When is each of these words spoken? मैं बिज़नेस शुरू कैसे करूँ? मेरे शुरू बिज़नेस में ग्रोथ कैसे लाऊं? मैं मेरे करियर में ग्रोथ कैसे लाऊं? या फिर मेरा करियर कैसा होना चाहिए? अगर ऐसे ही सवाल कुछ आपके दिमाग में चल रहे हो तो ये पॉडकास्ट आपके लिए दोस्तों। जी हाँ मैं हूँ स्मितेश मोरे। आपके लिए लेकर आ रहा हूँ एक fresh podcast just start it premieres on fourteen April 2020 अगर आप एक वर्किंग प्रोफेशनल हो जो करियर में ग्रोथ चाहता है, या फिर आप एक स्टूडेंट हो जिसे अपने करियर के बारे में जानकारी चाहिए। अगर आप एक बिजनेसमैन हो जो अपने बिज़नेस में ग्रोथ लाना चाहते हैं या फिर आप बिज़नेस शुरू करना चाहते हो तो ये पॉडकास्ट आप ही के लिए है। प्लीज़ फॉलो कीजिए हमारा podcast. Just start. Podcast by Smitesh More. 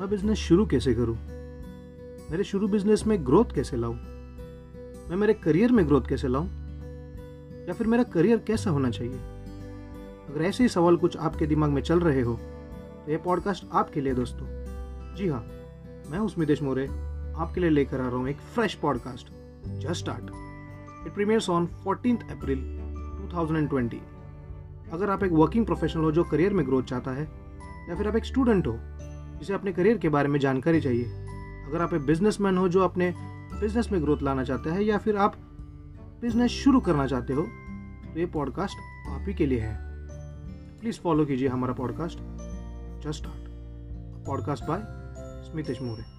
मैं 0.00 0.10
बिज़नेस 0.10 0.38
शुरू 0.38 0.66
कैसे 0.66 0.94
करूँ? 0.94 1.16
मेरे 2.30 2.44
शुरू 2.44 2.68
बिज़नेस 2.68 3.06
में 3.06 3.26
ग्रोथ 3.26 3.44
कैसे 3.54 3.76
लाऊं? 3.76 3.94
मैं 5.08 5.16
मेरे 5.16 5.34
करियर 5.34 5.72
में 5.72 5.86
ग्रोथ 5.86 6.02
कैसे 6.08 6.28
लाऊं? 6.28 6.46
या 7.68 7.72
फिर 7.72 7.86
मेरा 7.86 8.02
करियर 8.02 8.38
कैसा 8.38 8.70
होना 8.70 8.90
चाहिए? 8.90 9.18
अगर 10.28 10.42
ऐसे 10.42 10.64
ही 10.64 10.68
सवाल 10.68 10.96
कुछ 10.96 11.16
आपके 11.16 11.46
दिमाग 11.46 11.70
में 11.70 11.82
चल 11.82 12.00
रहे 12.00 12.20
हो 12.20 12.34
तो 13.04 13.10
ये 13.10 13.16
पॉडकास्ट 13.16 13.64
आपके 13.72 14.00
लिए 14.00 14.14
दोस्तों। 14.14 14.46
जी 15.16 15.28
हाँ 15.28 15.46
मैं 16.10 16.18
हूँ 16.18 16.28
स्मितेश 16.28 16.62
मोरे। 16.62 16.86
आपके 17.36 17.60
लिए 17.60 17.70
लेकर 17.70 18.00
आ 18.00 18.06
रहा 18.06 18.16
हूँ 18.16 18.28
एक 18.28 18.36
fresh 18.36 18.74
podcast 18.74 19.28
just 19.66 19.94
start 19.94 20.24
it 21.06 21.14
premieres 21.14 21.50
on 21.50 21.66
fourteen 21.66 22.16
April 22.16 22.64
2020 23.34 23.94
अगर 24.92 25.10
आप 25.10 25.24
एक 25.24 25.32
वर्किंग 25.32 25.66
प्रोफेशनल 25.66 26.02
हो 26.02 26.12
जो 26.12 26.24
करियर 26.24 26.52
में 26.52 26.66
ग्रोथ 26.66 26.82
चाहता 26.82 27.10
है, 27.10 27.28
या 27.88 27.94
फिर 27.94 28.08
आप 28.08 28.16
एक 28.16 28.24
स्टूडेंट 28.24 28.66
हो 28.66 28.78
जिसे 29.38 29.54
अपने 29.54 29.72
करियर 29.72 29.98
के 29.98 30.08
बारे 30.08 30.28
में 30.28 30.38
जानकारी 30.40 30.80
चाहिए। 30.80 31.04
अगर 31.66 31.82
आप 31.82 31.94
एक 31.94 32.02
बिजनेसमैन 32.02 32.58
हो 32.58 32.68
जो 32.68 32.80
अपने 32.80 33.14
बिज़नेस 33.60 33.92
में 33.92 34.02
ग्रोथ 34.02 34.22
लाना 34.22 34.44
चाहते 34.44 34.70
हैं 34.70 34.80
या 34.80 34.98
फिर 34.98 35.16
आप 35.16 35.36
बिज़नेस 36.20 36.50
शुरू 36.50 36.80
करना 36.80 37.06
चाहते 37.06 37.32
हो 37.32 37.42
तो 38.04 38.18
ये 38.20 38.26
पॉडकास्ट 38.26 39.08
आप 39.08 39.24
ही 39.28 39.34
के 39.34 39.46
लिए 39.46 39.60
है। 39.60 39.76
प्लीज़ 40.80 41.00
फॉलो 41.00 41.24
कीजिए 41.24 41.48
हमारा 41.48 41.72
podcast. 41.72 42.18
Just 43.04 43.18
start. 43.18 44.26
Podcast 44.26 44.64
by 44.64 44.82
Smitesh 45.50 45.82
More. 45.82 46.13